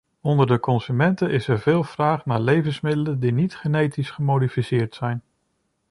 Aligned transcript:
Onder 0.21 0.47
de 0.47 0.59
consumenten 0.59 1.29
is 1.29 1.47
er 1.47 1.59
veel 1.59 1.83
vraag 1.83 2.25
naar 2.25 2.39
levensmiddelen 2.41 3.19
die 3.19 3.31
niet 3.31 3.55
genetisch 3.55 4.09
gemodificeerd 4.11 4.95
zijn. 4.95 5.23